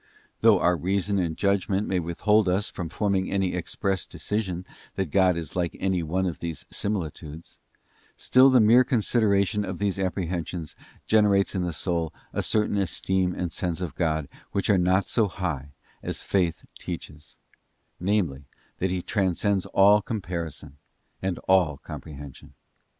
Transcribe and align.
Though 0.39 0.59
our 0.59 0.75
Reason 0.75 1.19
and 1.19 1.37
Judgment 1.37 1.87
may 1.87 1.99
withhold 1.99 2.49
us 2.49 2.69
from 2.71 2.89
forming 2.89 3.29
any 3.31 3.53
express 3.53 4.07
decision 4.07 4.65
that 4.95 5.11
God 5.11 5.37
is 5.37 5.55
like 5.55 5.77
any 5.79 6.01
one 6.01 6.25
of 6.25 6.39
these 6.39 6.65
similitudes; 6.71 7.59
still 8.17 8.49
the 8.49 8.59
mere 8.59 8.83
considera 8.83 9.45
tion 9.47 9.63
of 9.63 9.77
these 9.77 9.99
apprehensions 9.99 10.75
generates 11.05 11.53
in 11.53 11.61
the 11.61 11.71
soul 11.71 12.11
a 12.33 12.41
certain 12.41 12.79
esteem 12.79 13.35
and 13.35 13.51
sense 13.51 13.79
of 13.79 13.93
God 13.93 14.27
which 14.53 14.71
are 14.71 14.79
not 14.79 15.07
so 15.07 15.27
high 15.27 15.73
as 16.01 16.23
Faith 16.23 16.65
teaches; 16.79 17.37
namely, 17.99 18.45
that 18.79 18.89
He 18.89 19.03
transcends 19.03 19.67
all 19.67 20.01
comparison 20.01 20.77
and 21.21 21.37
all 21.47 21.77
comprehension. 21.77 22.53